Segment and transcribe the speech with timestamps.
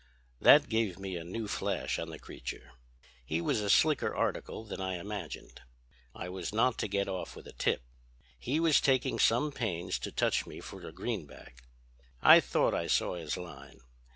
[0.39, 2.71] "That gave me a new flash on the creature.
[3.23, 5.61] He was a slicker article than I imagined.
[6.15, 7.83] I was not to get off with a tip.
[8.39, 11.61] He was taking some pains to touch me for a greenback.
[12.19, 13.81] I thought I saw his line.